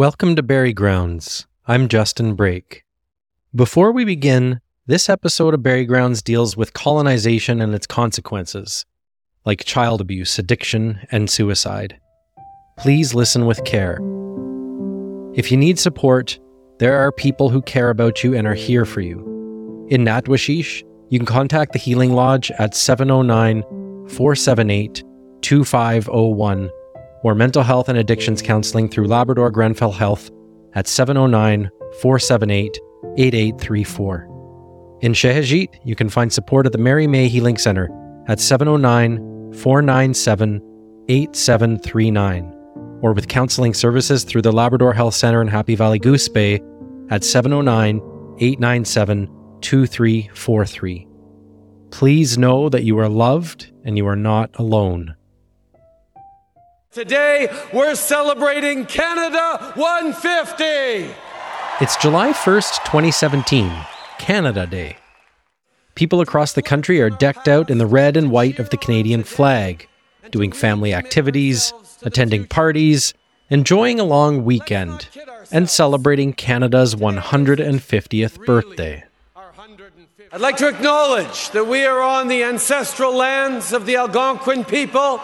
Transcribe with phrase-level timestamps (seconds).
[0.00, 1.46] Welcome to Berry Grounds.
[1.66, 2.86] I'm Justin Brake.
[3.54, 8.86] Before we begin, this episode of Berry Grounds deals with colonization and its consequences,
[9.44, 12.00] like child abuse, addiction, and suicide.
[12.78, 13.98] Please listen with care.
[15.34, 16.40] If you need support,
[16.78, 19.18] there are people who care about you and are here for you.
[19.90, 23.64] In Natuashish, you can contact the Healing Lodge at 709
[24.08, 25.04] 478
[25.42, 26.70] 2501
[27.22, 30.30] or mental health and addictions counseling through Labrador Grenfell Health
[30.74, 31.70] at 709
[32.00, 32.78] 478
[33.16, 34.98] 8834.
[35.02, 37.88] In Sheshatshiu, you can find support at the Mary May Healing Center
[38.28, 40.60] at 709 497
[41.08, 42.56] 8739
[43.02, 46.60] or with counseling services through the Labrador Health Center in Happy Valley Goose Bay
[47.10, 47.96] at 709
[48.38, 49.26] 897
[49.60, 51.06] 2343.
[51.90, 55.14] Please know that you are loved and you are not alone.
[56.92, 61.14] Today, we're celebrating Canada 150.
[61.80, 63.70] It's July 1st, 2017,
[64.18, 64.96] Canada Day.
[65.94, 69.22] People across the country are decked out in the red and white of the Canadian
[69.22, 69.86] flag,
[70.32, 73.14] doing family activities, attending parties,
[73.50, 75.06] enjoying a long weekend,
[75.52, 79.04] and celebrating Canada's 150th birthday.
[80.32, 85.20] I'd like to acknowledge that we are on the ancestral lands of the Algonquin people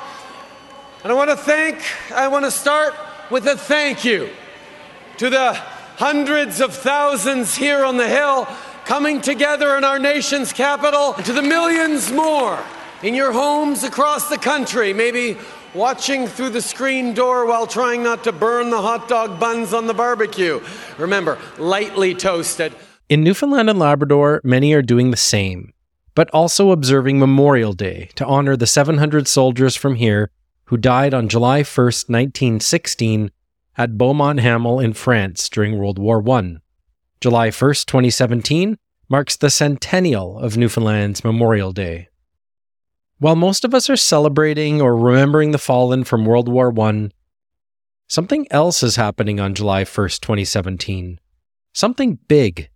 [1.07, 1.79] and I want to thank,
[2.11, 2.93] I want to start
[3.31, 4.29] with a thank you
[5.19, 8.49] to the hundreds of thousands here on the Hill
[8.85, 12.59] coming together in our nation's capital, and to the millions more
[13.05, 15.39] in your homes across the country, maybe
[15.75, 19.87] watching through the screen door while trying not to burn the hot dog buns on
[19.87, 20.61] the barbecue.
[20.99, 22.75] Remember, lightly toasted.
[23.09, 25.73] In Newfoundland and Labrador, many are doing the same,
[26.17, 30.33] but also observing Memorial Day to honor the 700 soldiers from here
[30.67, 31.65] who died on July 1,
[32.09, 33.31] 1916,
[33.79, 36.57] at Beaumont Hamel in France during World War I.
[37.21, 42.09] July 1, 2017, marks the centennial of Newfoundland's Memorial Day.
[43.19, 47.11] While most of us are celebrating or remembering the fallen from World War I,
[48.09, 51.21] something else is happening on July 1, 2017.
[51.73, 52.71] Something big.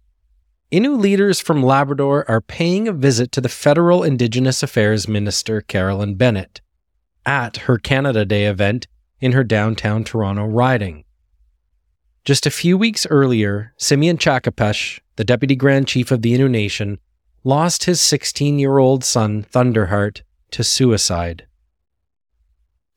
[0.70, 6.14] Innu leaders from Labrador are paying a visit to the Federal Indigenous Affairs Minister Carolyn
[6.14, 6.60] Bennett
[7.24, 8.86] at her Canada Day event
[9.20, 11.04] in her downtown Toronto riding.
[12.24, 16.98] Just a few weeks earlier, Simeon Tshakapesh, the Deputy Grand Chief of the Innu Nation,
[17.44, 21.46] lost his 16 year old son, Thunderheart, to suicide.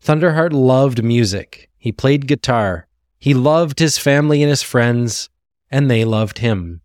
[0.04, 1.70] Thunderheart loved music.
[1.78, 2.88] He played guitar.
[3.20, 5.30] He loved his family and his friends,
[5.72, 6.82] and they loved him.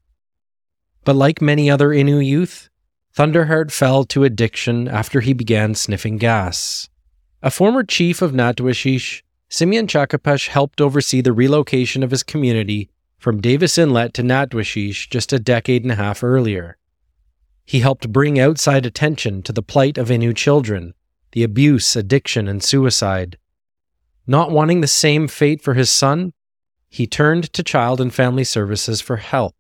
[1.04, 2.68] But like many other Innu youth,
[3.16, 6.88] Thunderheart fell to addiction after he began sniffing gas.
[7.40, 13.40] A former chief of Natuashish, Simeon Tshakapesh helped oversee the relocation of his community from
[13.40, 16.76] Davis Inlet to Natuashish just a decade and a half earlier.
[17.64, 20.94] He helped bring outside attention to the plight of Innu children,
[21.30, 23.38] the abuse, addiction, and suicide.
[24.26, 26.32] Not wanting the same fate for his son,
[26.88, 29.54] he turned to Child and Family Services for help.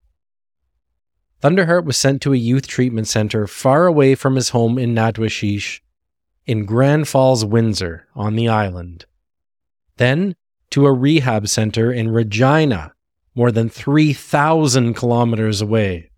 [1.42, 5.80] Thunderheart was sent to a youth treatment center far away from his home in Natuashish
[6.48, 9.04] in Grand Falls, Windsor, on the island.
[9.98, 10.34] Then
[10.70, 12.94] to a rehab center in Regina,
[13.34, 16.10] more than 3,000 kilometers away.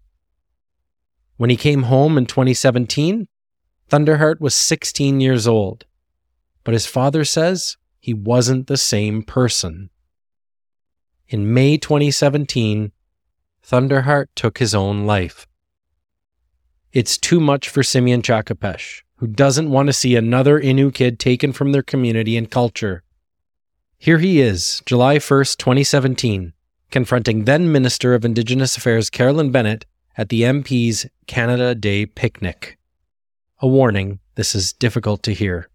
[1.37, 3.27] When he came home in 2017,
[3.91, 5.85] Thunderheart was 16 years old,
[6.63, 9.91] but his father says he wasn't the same person.
[11.29, 12.93] In May 2017,
[13.67, 15.49] Thunderheart took his own life.
[16.93, 21.53] It's too much for Simeon Tshakapesh who doesn't want to see another Innu kid taken
[21.53, 23.03] from their community and culture.
[23.99, 26.55] Here he is, July 1st, 2017,
[26.91, 29.85] confronting then Minister of Indigenous Affairs Carolyn Bennett
[30.17, 32.79] at the MP's Canada Day picnic.
[33.61, 35.69] A warning this is difficult to hear.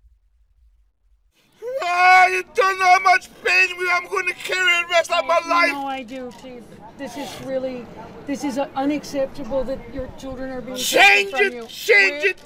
[1.83, 5.39] Ah, you don't know how much pain I'm going to carry the rest of my
[5.47, 5.72] life.
[5.72, 6.63] No, I do, Chief.
[6.98, 7.86] This is really,
[8.25, 11.68] this is unacceptable that your children are being change taken it, from you.
[11.68, 12.38] change We're- it.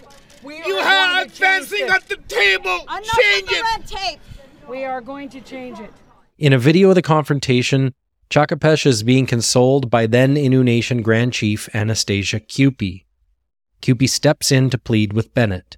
[0.44, 2.82] We You are have going advancing at the table.
[2.84, 3.64] Enough Change with the it.
[3.64, 4.20] red tape.
[4.68, 5.92] We are going to change it.
[6.38, 7.94] In a video of the confrontation,
[8.30, 13.04] Tshakapesh is being consoled by then Innu Nation Grand Chief Anastasia Qupee.
[13.82, 15.78] Qupee steps in to plead with Bennett.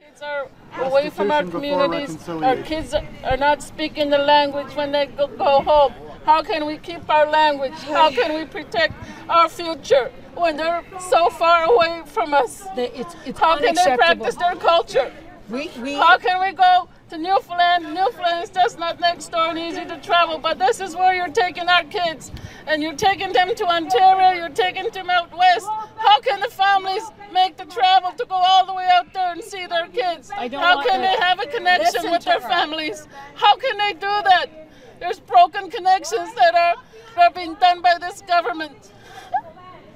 [0.00, 2.28] Kids are away from our communities.
[2.28, 2.94] Our kids
[3.24, 5.92] are not speaking the language when they go, go home.
[6.28, 7.72] How can we keep our language?
[7.72, 8.92] How can we protect
[9.30, 12.66] our future when they're so far away from us?
[12.76, 15.10] It's, it's How can they practice their culture?
[15.48, 17.94] we, we, How can we go to Newfoundland.
[17.94, 21.32] Newfoundland is just not next door and easy to travel, but this is where you're
[21.32, 22.30] taking our kids.
[22.66, 25.66] And you're taking them to Ontario, you're taking them out west.
[25.96, 29.42] How can the families make the travel to go all the way out there and
[29.42, 30.28] see their kids?
[30.28, 33.08] How can they have a connection with their families?
[33.34, 34.67] How can they do that?
[35.00, 36.74] There's broken connections that are,
[37.22, 38.92] are being done by this government.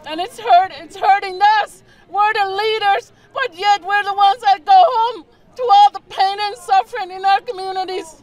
[0.06, 1.82] And it's hurt it's hurting us.
[2.08, 5.24] We're the leaders, but yet we're the ones that go home
[5.56, 8.22] to all the pain and suffering in our communities.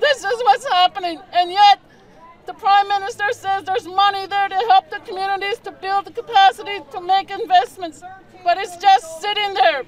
[0.00, 1.20] This is what's happening.
[1.32, 1.80] And yet
[2.46, 6.78] the Prime Minister says there's money there to help the communities to build the capacity
[6.92, 8.02] to make investments.
[8.44, 9.82] But it's just sitting there.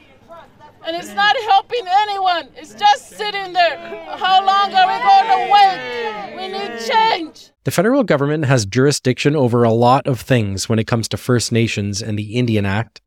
[0.88, 2.49] And it's not helping anyone.
[2.56, 3.76] It's just sitting there.
[4.17, 6.35] How long are we going to wait?
[6.35, 7.50] We need change.
[7.64, 11.52] The federal government has jurisdiction over a lot of things when it comes to First
[11.52, 13.02] Nations and the Indian Act,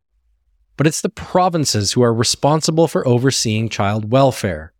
[0.77, 4.73] but it's the provinces who are responsible for overseeing child welfare.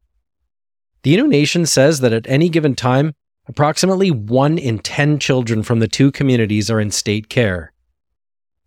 [1.02, 3.16] The Innu Nation says that at any given time,
[3.48, 7.74] approximately 1 in 10 children from the two communities are in state care.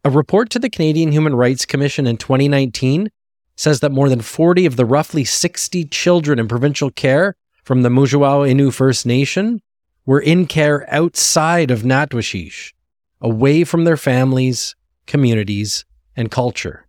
[0.05, 3.11] A report to the Canadian Human Rights Commission in 2019
[3.57, 7.89] says that more than 40 of the roughly 60 children in provincial care from the
[7.89, 9.61] Mushuau Innu First Nation
[10.07, 12.73] were in care outside of Natuashish,
[13.21, 14.75] away from their families,
[15.07, 15.85] communities,
[16.17, 16.87] and culture.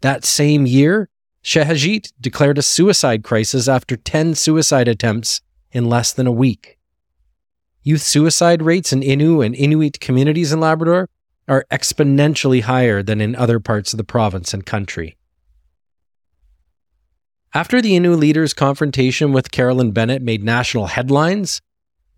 [0.00, 1.08] That same year,
[1.42, 5.40] Sheshatshiu declared a suicide crisis after 10 suicide attempts
[5.72, 6.78] in less than a week.
[7.82, 11.08] Youth suicide rates in Innu and Inuit communities in Labrador
[11.48, 15.16] are exponentially higher than in other parts of the province and country.
[17.54, 21.62] After the Innu leaders' confrontation with Carolyn Bennett made national headlines,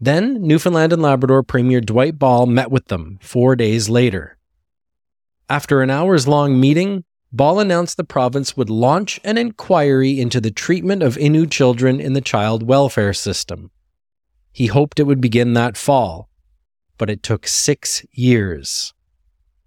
[0.01, 4.37] then Newfoundland and Labrador Premier Dwight Ball met with them four days later.
[5.49, 10.51] After an hours long meeting, Ball announced the province would launch an inquiry into the
[10.51, 13.71] treatment of Innu children in the child welfare system.
[14.53, 16.29] He hoped it would begin that fall,
[16.99, 18.93] but it took six years.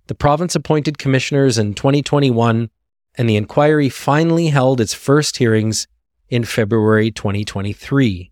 [0.07, 2.69] The province appointed commissioners in 2021,
[3.15, 5.87] and the inquiry finally held its first hearings
[6.29, 8.31] in February 2023.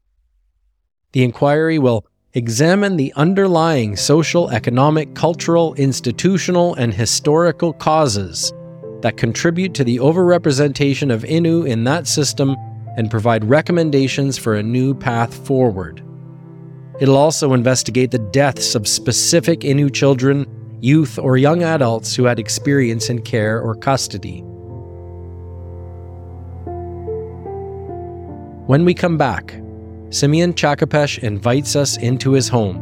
[1.12, 8.54] The inquiry will examine the underlying social, economic, cultural, institutional, and historical causes
[9.02, 12.56] that contribute to the overrepresentation of Innu in that system
[12.98, 16.04] and provide recommendations for a new path forward.
[17.00, 20.46] It'll also investigate the deaths of specific Innu children,
[20.82, 24.44] youth, or young adults who had experience in care or custody.
[28.72, 29.62] When we come back,
[30.12, 32.80] Simeon Tshakapesh invites us into his home.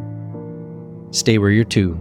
[1.10, 1.98] Stay where you're to.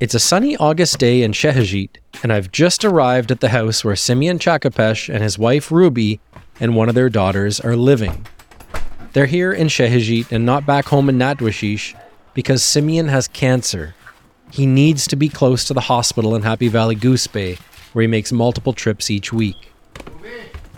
[0.00, 3.96] It's a sunny August day in Sheshatshiu, and I've just arrived at the house where
[3.96, 6.20] Simeon Tshakapesh and his wife Ruby
[6.60, 8.26] and one of their daughters are living.
[9.12, 11.98] They're here in Sheshatshiu and not back home in Natuashish
[12.32, 13.94] because Simeon has cancer.
[14.50, 17.58] He needs to be close to the hospital in Happy Valley Goose Bay,
[17.92, 19.72] where he makes multiple trips each week.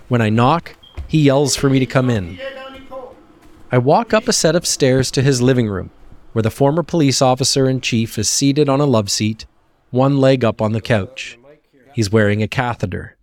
[0.08, 0.76] When I knock,
[1.06, 2.38] he yells for me to come in.
[3.70, 5.90] I walk up a set of stairs to his living room,
[6.32, 9.46] where the former police officer in chief is seated on a love seat,
[9.94, 11.38] one leg up on the couch.
[11.94, 13.16] He's wearing a catheter.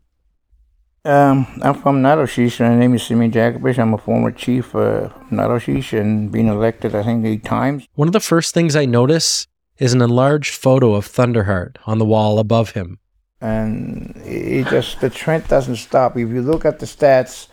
[1.04, 2.62] Um, I'm from Natuashish.
[2.62, 3.78] My name is Simeon Tshakapesh.
[3.78, 7.88] I'm a former chief of Natuashish and been elected, I think, eight times.
[7.96, 9.48] One of the first things I notice
[9.78, 13.00] is an enlarged photo of Thunderheart on the wall above him.
[13.42, 16.16] And it just, the trend doesn't stop.
[16.16, 17.48] If you look at the stats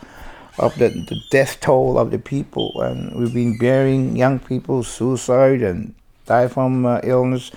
[0.58, 5.62] of the, the death toll of the people, and we've been burying young people, suicide,
[5.62, 5.94] and
[6.26, 7.50] die from uh, illness.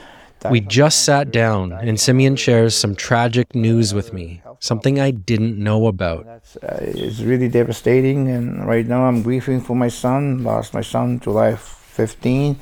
[0.50, 5.58] We just sat down, and Simeon shares some tragic news with me, something I didn't
[5.58, 6.26] know about.
[6.26, 10.44] Uh, it's really devastating, and right now I'm grieving for my son.
[10.44, 12.60] Lost my son July 15,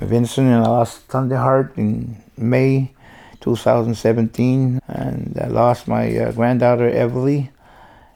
[0.00, 2.92] Vincent, and I lost Thunderheart in May
[3.40, 7.50] 2017, and I lost my uh, granddaughter Everly.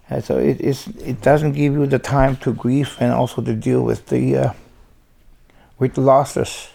[0.08, 0.60] And so it.
[0.60, 4.52] It doesn't give you the time to grieve and also to deal with the uh,
[5.78, 6.68] with the losses.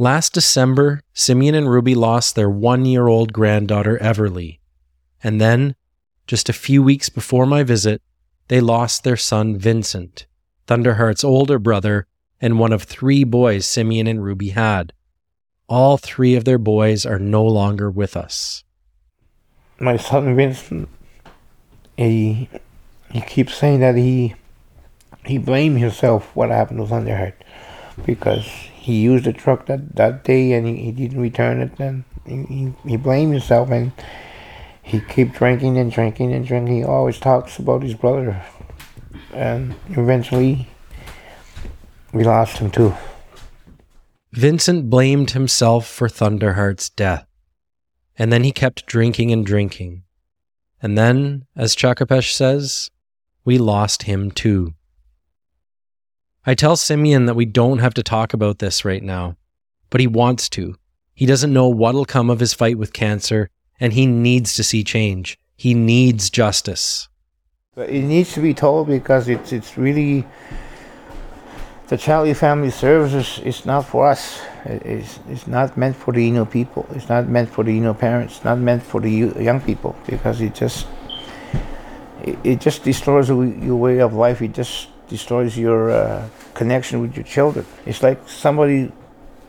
[0.00, 4.60] Last December, Simeon and Ruby lost their one year old granddaughter, Everly.
[5.24, 5.74] And then,
[6.28, 8.00] just a few weeks before my visit,
[8.46, 10.26] they lost their son, Vincent,
[10.68, 12.06] Thunderheart's older brother,
[12.40, 14.92] and one of three boys Simeon and Ruby had.
[15.68, 18.64] all three of their boys are no longer with us.
[19.78, 20.88] My son Vincent,
[21.96, 22.48] he
[23.10, 24.34] he keeps saying that he
[25.26, 27.34] he blamed himself what happened to Thunderheart
[28.06, 28.48] because
[28.88, 31.78] he used the truck that, that day and he, he didn't return it
[32.24, 33.92] he, he, he blamed himself and
[34.82, 36.74] he kept drinking and drinking and drinking.
[36.74, 38.42] He always talks about his brother
[39.34, 40.68] and eventually
[42.14, 42.94] we lost him too.
[44.32, 47.26] Vincent blamed himself for Thunderheart's death.
[48.16, 50.04] And then he kept drinking and drinking.
[50.80, 52.90] And then, as Tshakapesh says,
[53.44, 54.74] we lost him too.
[56.48, 59.36] I tell Simeon that we don't have to talk about this right now,
[59.90, 60.76] but he wants to.
[61.12, 64.82] He doesn't know what'll come of his fight with cancer, and he needs to see
[64.82, 65.38] change.
[65.58, 67.10] He needs justice.
[67.74, 70.24] But it needs to be told because it's it's really
[71.88, 74.40] the Charlie Family Services is not for us.
[74.64, 76.86] It's, it's not meant for the Innu people.
[76.94, 78.36] It's not meant for the Innu parents.
[78.36, 80.86] It's not meant for the young people because it just
[82.22, 84.40] it, it just destroys your way of life.
[84.40, 87.66] It just destroys your uh, connection with your children.
[87.86, 88.92] It's like somebody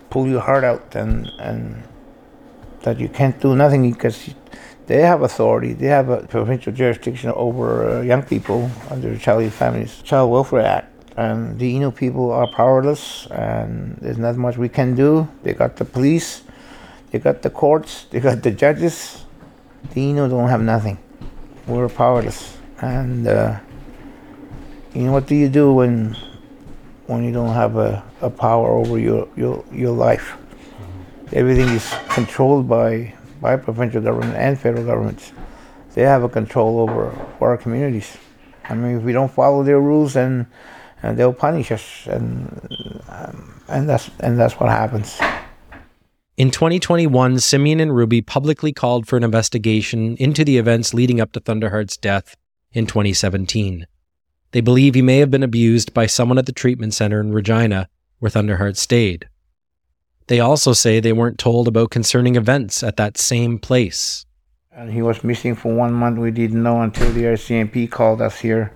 [0.10, 1.84] pull your heart out and and
[2.82, 4.34] that you can't do nothing because
[4.88, 5.74] they have authority.
[5.74, 10.62] They have a provincial jurisdiction over uh, young people under the Child Families Child Welfare
[10.62, 10.90] Act
[11.20, 15.28] and the Innu people are powerless, and there's not much we can do.
[15.44, 16.44] They got the police,
[17.12, 19.26] they got the courts, they got the judges.
[19.94, 20.98] The Innu don't have nothing.
[21.68, 23.60] We're powerless, and uh,
[24.94, 26.16] you know what do you do when
[27.10, 30.38] when you don't have a, a power over your your your life?
[31.34, 35.34] Everything is controlled by by provincial government and federal governments.
[35.96, 38.16] They have a control over, over our communities.
[38.70, 40.48] I mean, if we don't follow their rules, then
[41.02, 45.20] and they'll punish us, and um, and that's and that's what happens.
[46.38, 51.32] In 2021, Simeon and Ruby publicly called for an investigation into the events leading up
[51.34, 52.36] to Thunderheart's death
[52.72, 53.88] in 2017.
[54.52, 57.88] They believe he may have been abused by someone at the treatment center in Regina,
[58.20, 59.30] where Thunderheart stayed.
[60.28, 64.26] They also say they weren't told about concerning events at that same place.
[64.72, 66.20] And he was missing for one month.
[66.20, 68.74] We didn't know until the RCMP called us here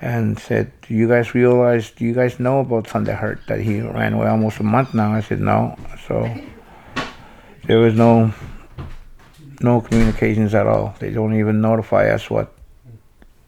[0.00, 1.90] and said, "Do you guys realize?
[1.90, 5.20] Do you guys know about Thunderheart that he ran away almost a month now?" I
[5.20, 6.28] said, "No." So
[7.66, 8.32] there was no
[9.60, 10.94] no communications at all.
[10.98, 12.53] They don't even notify us what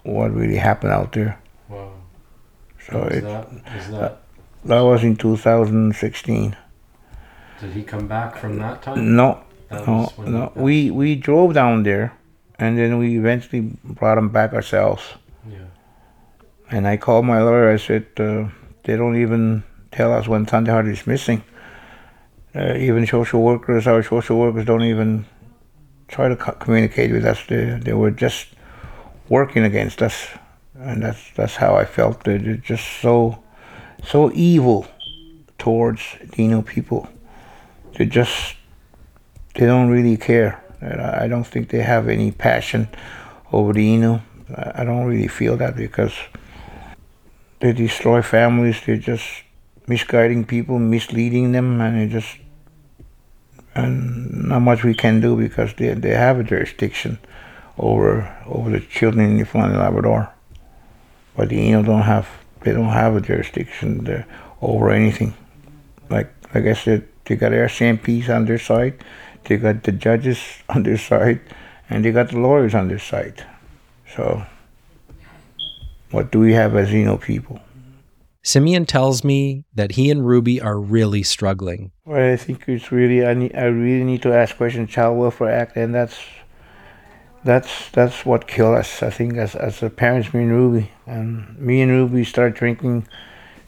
[0.07, 1.39] what really happened out there.
[1.69, 1.93] Wow.
[2.89, 4.23] So it that, that
[4.65, 6.57] that was in 2016.
[7.61, 9.17] Did he come back from that time?
[9.17, 10.53] No, no, no.
[10.55, 12.13] We we drove down there,
[12.59, 15.03] and then we eventually brought him back ourselves.
[15.49, 15.59] Yeah.
[16.71, 17.71] And I called my lawyer.
[17.71, 18.49] I said, uh,
[18.85, 21.43] they don't even tell us when Thunderheart is missing.
[22.55, 25.27] Uh, even social workers, our social workers don't even
[26.09, 27.45] try to co- communicate with us.
[27.47, 28.56] They, they were just
[29.29, 30.29] working against us.
[30.75, 32.25] And that's, that's how I felt.
[32.25, 33.43] They're just so,
[34.05, 34.87] so evil
[35.59, 36.03] towards
[36.33, 37.09] Dino people.
[37.97, 38.57] They just,
[39.55, 40.63] they don't really care.
[40.83, 42.89] I don't think they have any passion
[43.53, 44.21] over the Innu.
[44.55, 46.13] I don't really feel that because
[47.61, 48.81] they destroy families.
[48.85, 49.25] They're just
[49.87, 52.39] misguiding people, misleading them, and it just
[53.75, 57.19] and not much we can do because they they have a jurisdiction
[57.79, 60.33] over over the children in Newfoundland and Labrador,
[61.37, 62.29] but the Innu don't have
[62.63, 64.27] they don't have a jurisdiction there
[64.61, 65.35] over anything.
[66.11, 69.03] Like like I said, they got RCMPs on their side,
[69.45, 71.41] they got the judges on their side,
[71.91, 73.45] and they got the lawyers on their side.
[74.15, 74.45] So.
[76.11, 77.61] What do we have as Innu people?
[78.43, 81.91] Simeon tells me that he and Ruby are really struggling.
[82.05, 84.89] Well, I think it's really I need I really need to ask questions.
[84.89, 86.17] Child Welfare Act, and that's
[87.47, 89.03] that's that's what killed us.
[89.03, 93.07] I think as as the parents, me and Ruby, and me and Ruby start drinking,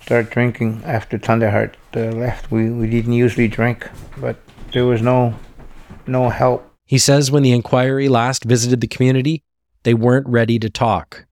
[0.01, 2.51] start drinking after Thunderheart uh, left.
[2.51, 4.37] We we didn't usually drink, but
[4.73, 5.35] there was no
[6.07, 6.71] no help.
[6.85, 9.43] He says when the inquiry last visited the community,
[9.85, 11.27] they weren't ready to talk.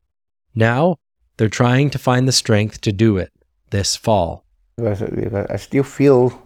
[0.55, 0.97] Now,
[1.37, 3.33] they're trying to find the strength to do it
[3.71, 4.45] this fall.
[4.79, 6.46] I still feel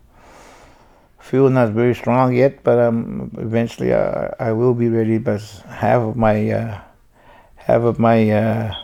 [1.20, 5.18] feel not very strong yet, but um, eventually I, I will be ready.
[5.18, 6.80] But half of my uh,
[7.56, 8.74] half of my uh,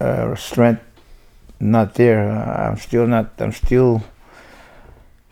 [0.00, 0.82] uh, strength
[1.60, 2.30] not there.
[2.30, 3.32] I'm still not.
[3.38, 4.02] I'm still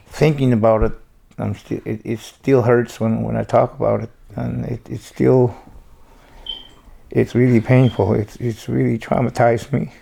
[0.09, 0.93] thinking about it.
[1.39, 1.81] I'm still.
[1.85, 5.55] It, it still hurts when when I talk about it, and it, it still
[7.11, 8.15] it's really painful.
[8.15, 9.93] It's it's really traumatized me.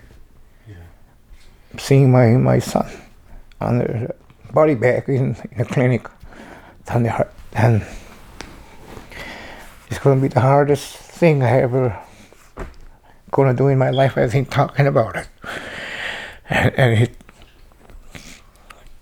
[0.69, 0.77] Yeah.
[1.79, 2.91] Seeing my my son
[3.61, 4.15] on the
[4.55, 6.07] body back in, in the clinic.
[6.87, 7.31] Thunderheart.
[7.53, 7.85] And
[9.89, 11.99] it's going to be the hardest thing I ever
[13.31, 15.29] going to do in my life, I think, talking about it.
[16.49, 17.17] And, and it,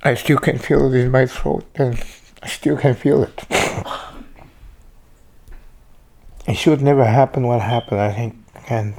[0.04, 2.02] I still can feel it in my throat, and
[2.42, 3.44] I still can feel it.
[6.46, 8.36] it should never happen what happened, I think,
[8.68, 8.94] and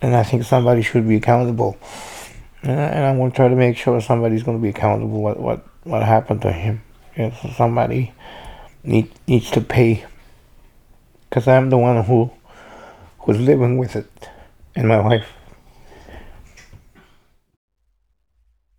[0.00, 1.78] and I think somebody should be accountable.
[2.64, 5.66] And, I'm going to try to make sure somebody's going to be accountable what what
[5.84, 6.82] what happened to him.
[7.16, 8.12] Know, so somebody
[8.82, 10.04] need, needs to pay
[11.28, 12.30] because I'm the one who
[13.20, 14.28] who's living with it,
[14.74, 15.26] and my wife.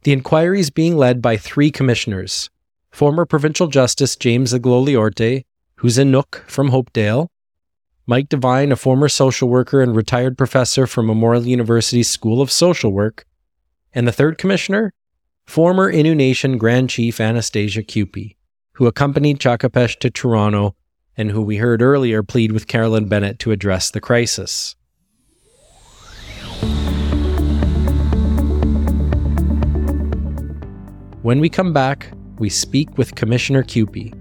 [0.04, 2.50] The inquiry is being led by three commissioners
[2.92, 5.44] former Provincial Justice James Igloliorte,
[5.78, 7.28] who's a Inuk from Hopedale,
[8.08, 12.92] Mike Devine, a former social worker and retired professor from Memorial University's School of Social
[12.92, 13.26] Work,
[13.96, 14.94] and the third commissioner,
[15.48, 18.36] former Innu Nation Grand Chief Anastasia Qupee,
[18.74, 20.76] who accompanied Tshakapesh to Toronto
[21.16, 24.76] and who we heard earlier plead with Carolyn Bennett to address the crisis.
[31.22, 34.14] When we come back, we speak with Commissioner Qupee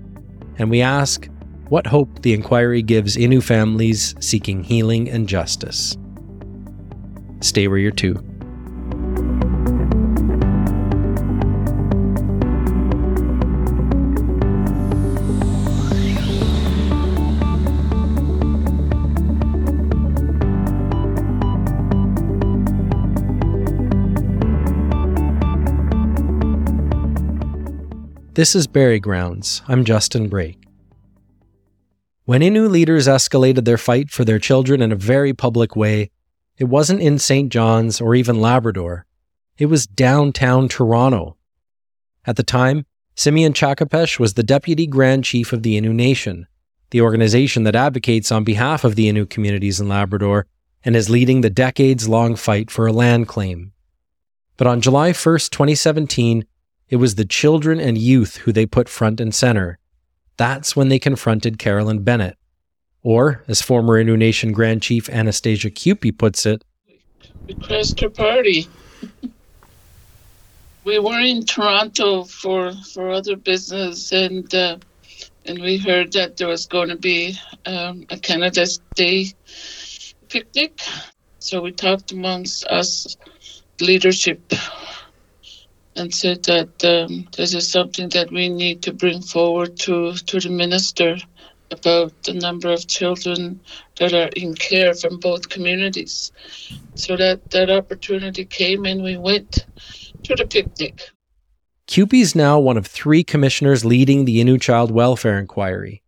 [0.56, 1.28] and we ask
[1.68, 5.98] what hope the inquiry gives Innu families seeking healing and justice.
[7.40, 8.33] Stay where you're to.
[28.34, 29.62] This is Berry Grounds.
[29.68, 30.58] I'm Justin Brake.
[32.24, 36.10] When Innu leaders escalated their fight for their children in a very public way,
[36.58, 37.48] it wasn't in St.
[37.48, 39.06] John's or even Labrador.
[39.56, 41.36] It was downtown Toronto.
[42.26, 46.48] At the time, Simeon Tshakapesh was the deputy grand chief of the Innu Nation,
[46.90, 50.48] the organization that advocates on behalf of the Innu communities in Labrador
[50.84, 53.70] and is leading the decades long fight for a land claim.
[54.56, 56.44] But on July 1st, 2017,
[56.88, 59.78] it was the children and youth who they put front and center.
[60.36, 62.36] That's when they confronted Carolyn Bennett.
[63.02, 66.64] Or, as former Innu Nation Grand Chief Anastasia Qupee puts it,
[67.46, 68.66] We crashed her party.
[70.84, 74.78] we were in Toronto for, for other business, and uh,
[75.46, 79.32] and we heard that there was going to be um, a Canada's Day
[80.28, 80.80] picnic.
[81.38, 83.16] So we talked amongst us
[83.80, 84.40] leadership
[85.96, 90.40] and said that um, this is something that we need to bring forward to, to
[90.40, 91.16] the minister
[91.70, 93.60] about the number of children
[93.98, 96.32] that are in care from both communities.
[96.94, 99.66] So that, that opportunity came and we went
[100.24, 101.10] to the picnic.
[101.86, 106.02] Qupee is now one of three commissioners leading the Innu Child Welfare Inquiry.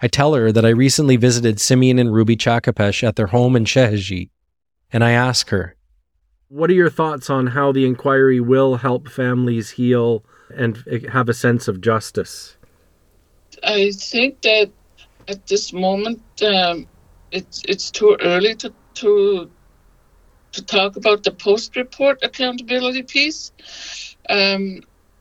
[0.00, 3.64] I tell her that I recently visited Simeon and Ruby Tshakapesh at their home in
[3.64, 4.30] Sheshatshiu,
[4.92, 5.74] and I ask her,
[6.48, 10.82] what are your thoughts on how the inquiry will help families heal and
[11.12, 12.56] have a sense of justice?
[13.62, 14.70] I think that
[15.26, 16.86] at this moment um,
[17.30, 19.50] it's it's too early to to
[20.52, 23.52] to talk about the post-report accountability piece.
[24.30, 24.80] Um,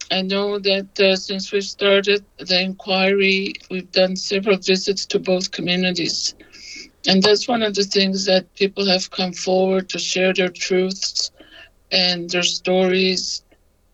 [0.10, 5.52] I know that uh, since we started the inquiry, we've done several visits to both
[5.52, 6.34] communities.
[7.06, 11.32] And that's one of the things that people have come forward to share their truths
[11.92, 13.44] and their stories.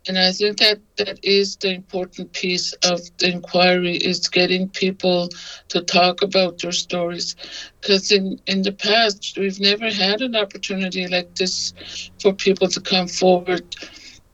[0.08, 5.30] And I think that that is the important piece of the inquiry is getting people
[5.70, 7.36] to talk about their stories.
[7.80, 11.74] Because in, in the past, we've never had an opportunity like this
[12.20, 13.76] for people to come forward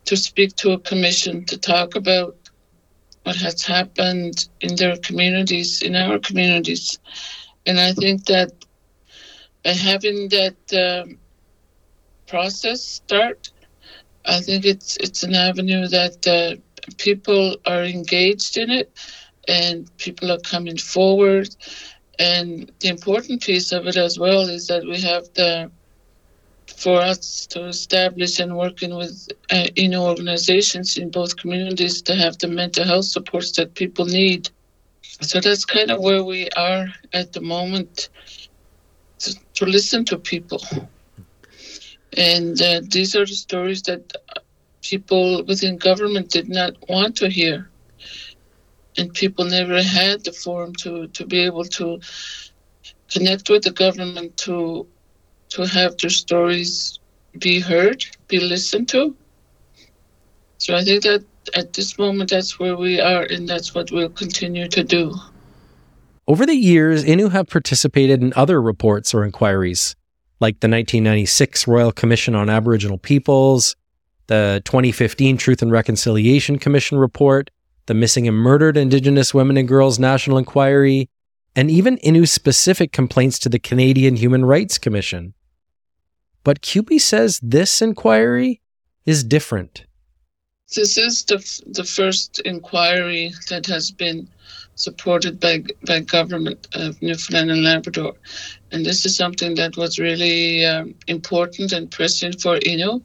[0.06, 2.36] to speak to a commission, to talk about
[3.24, 6.98] what has happened in their communities, in our communities.
[7.68, 8.59] And I think that
[9.64, 11.18] by having that um,
[12.28, 13.52] process start,
[14.26, 16.56] I think it's it's an avenue that uh,
[16.98, 18.92] people are engaged in it,
[19.48, 21.56] and people are coming forward.
[22.20, 25.72] And the important piece of it as well is that we have the
[26.78, 32.38] for us to establish and working with uh, know organizations in both communities to have
[32.38, 34.50] the mental health supports that people need.
[35.22, 38.10] So that's kind of where we are at the moment
[39.60, 40.62] to, listen to people.
[42.18, 44.14] And uh, these are the stories that
[44.82, 47.70] people within government did not want to hear.
[48.98, 52.00] And people never had the forum to, to be able to
[53.10, 54.88] connect with the government to
[55.50, 57.00] to have their stories
[57.40, 59.16] be heard, be listened to.
[60.60, 64.10] So I think that at this moment, that's where we are, and that's what we'll
[64.10, 65.14] continue to do.
[66.30, 69.96] Over the years, Innu have participated in other reports or inquiries,
[70.40, 73.76] like the 1996 Royal Commission on Aboriginal Peoples,
[74.28, 77.50] the 2015 Truth and Reconciliation Commission report,
[77.88, 81.10] the Missing and Murdered Indigenous Women and Girls National Inquiry,
[81.56, 85.34] and even Innu specific complaints to the Canadian Human Rights Commission.
[86.44, 88.62] But Qupee says this inquiry
[89.04, 89.88] is different.
[90.76, 94.30] This is the, the first inquiry that has been
[94.80, 98.14] supported by, by government of Newfoundland and Labrador.
[98.72, 103.02] And this is something that was really um, important and pressing for Innu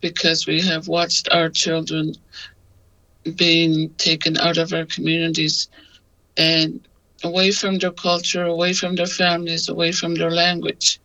[0.00, 2.14] because we have watched our children
[3.36, 5.68] being taken out of our communities
[6.38, 6.80] and
[7.22, 10.98] away from their culture, away from their families, away from their language.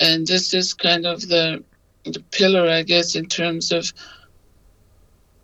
[0.00, 1.62] And this is kind of the
[2.04, 3.92] the pillar, I guess, in terms of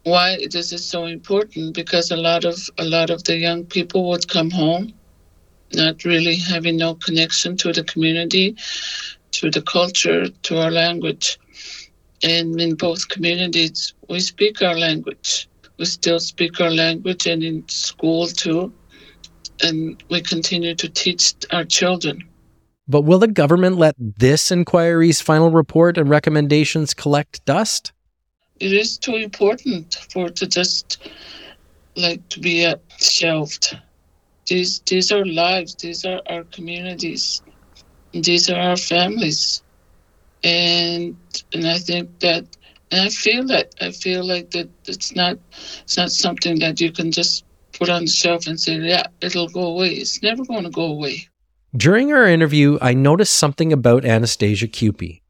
[0.06, 4.08] why this is so important because a lot of a lot of the young people
[4.08, 4.92] would come home
[5.74, 8.56] not really having no connection to the community
[9.32, 11.38] to the culture to our language.
[12.22, 15.48] And in both communities we speak our language.
[15.76, 18.72] We still speak our language and in school too.
[19.60, 22.22] And we continue to teach our children.
[22.86, 27.92] But will the government let this inquiry's final report and recommendations collect dust
[28.60, 31.08] it is too important for to just
[31.96, 33.78] like to be shelved.
[34.46, 35.74] These these are lives.
[35.74, 37.42] These are our communities.
[38.12, 39.62] These are our families,
[40.44, 41.16] and
[41.52, 42.44] and I think that
[42.90, 45.38] and I feel that I feel like that it's not
[45.82, 49.48] it's not something that you can just put on the shelf and say yeah it'll
[49.48, 49.94] go away.
[49.94, 51.28] It's never going to go away.
[51.76, 55.20] During our interview, I noticed something about Anastasia Qupee.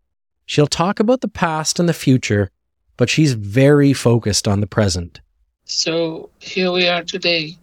[0.45, 2.51] She'll talk about the past and the future,
[2.97, 5.21] but she's very focused on the present.
[5.65, 7.57] So here we are today.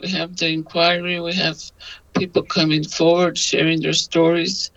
[0.00, 1.58] We have the inquiry, we have
[2.14, 4.70] people coming forward, sharing their stories.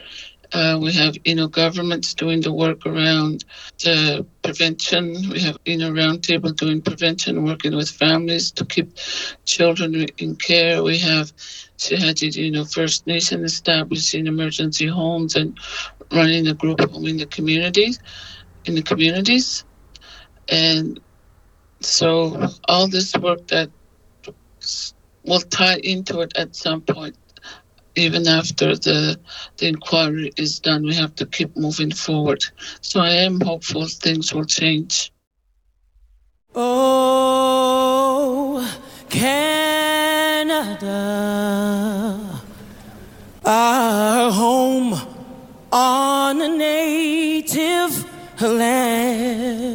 [0.54, 3.44] Uh, we have, you know, governments doing the work around
[3.84, 5.14] the prevention.
[5.32, 8.96] We have, you know, roundtable doing prevention, working with families to keep
[9.46, 10.84] children in care.
[10.84, 11.34] We have
[11.80, 15.58] Sheshatshiu, you know, First Nation establishing emergency homes and
[16.12, 18.00] running a group home in the communities,
[18.66, 19.64] in the communities.
[20.50, 21.00] And
[21.82, 23.70] so all this work that
[25.26, 27.16] will tie into it at some point,
[27.96, 29.20] even after the
[29.58, 32.44] the inquiry is done, we have to keep moving forward.
[32.82, 35.12] So I am hopeful things will change.
[36.56, 37.82] Oh,
[39.10, 40.92] Canada,
[43.46, 44.94] our home
[45.72, 48.06] on a native
[48.42, 49.73] land.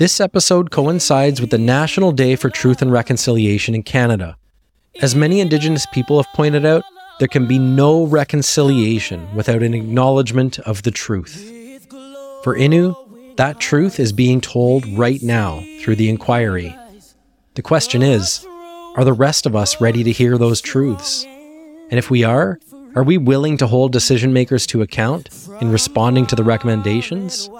[0.00, 4.38] This episode coincides with the National Day for Truth and Reconciliation in Canada.
[5.02, 6.84] As many Indigenous people have pointed out,
[7.18, 11.34] there can be no reconciliation without an acknowledgement of the truth.
[12.42, 16.74] For Innu, that truth is being told right now through the inquiry.
[17.52, 18.42] The question is
[18.96, 21.24] are the rest of us ready to hear those truths?
[21.90, 22.58] And if we are,
[22.94, 25.28] are we willing to hold decision makers to account
[25.60, 27.50] in responding to the recommendations?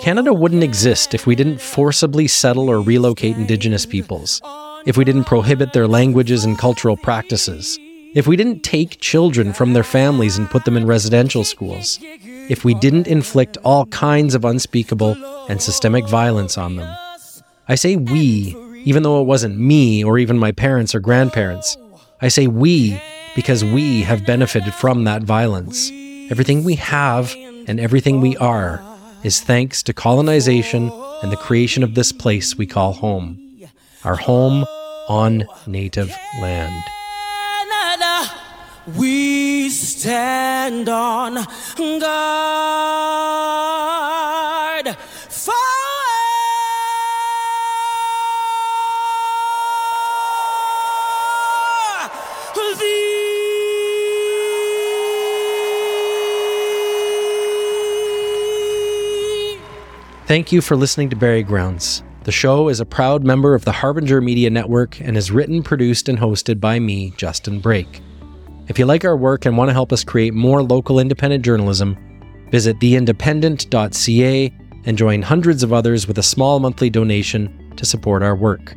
[0.00, 4.40] Canada wouldn't exist if we didn't forcibly settle or relocate Indigenous peoples,
[4.86, 7.78] if we didn't prohibit their languages and cultural practices,
[8.14, 11.98] if we didn't take children from their families and put them in residential schools,
[12.48, 15.16] if we didn't inflict all kinds of unspeakable
[15.50, 16.96] and systemic violence on them.
[17.68, 21.76] I say we, even though it wasn't me or even my parents or grandparents.
[22.22, 22.98] I say we
[23.34, 25.90] because we have benefited from that violence.
[26.30, 27.34] Everything we have
[27.66, 28.93] and everything we are
[29.24, 33.40] is thanks to colonization and the creation of this place we call home.
[34.04, 34.64] Our home
[35.08, 36.84] on native land.
[37.70, 38.30] Canada,
[38.96, 41.34] we stand on
[42.00, 43.04] guard.
[60.26, 62.02] Thank you for listening to Berry Grounds.
[62.22, 66.08] The show is a proud member of the Harbinger Media Network and is written, produced,
[66.08, 68.00] and hosted by me, Justin Brake.
[68.66, 71.98] If you like our work and want to help us create more local independent journalism,
[72.50, 78.34] visit theindependent.ca and join hundreds of others with a small monthly donation to support our
[78.34, 78.74] work.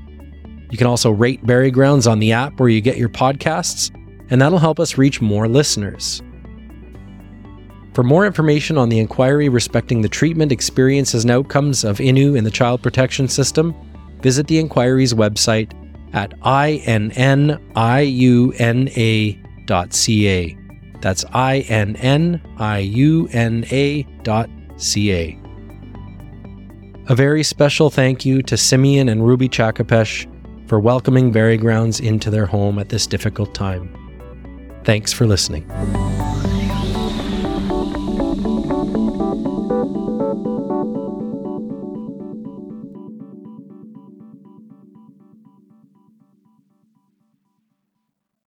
[0.69, 3.89] You can also rate Berry Grounds on the app where you get your podcasts,
[4.29, 6.21] and that'll help us reach more listeners.
[7.97, 12.43] For more information on the inquiry respecting the treatment, experiences, and outcomes of Innu in
[12.43, 13.73] the child protection system,
[14.21, 15.73] visit the inquiry's website
[16.13, 17.57] at inniuna.ca.
[21.01, 21.79] That's inniuna.ca.
[27.09, 32.29] A very special thank you to Simeon and Ruby Tshakapesh for welcoming Berry Grounds into
[32.29, 33.91] their home at this difficult time.
[34.83, 35.65] Thanks for listening.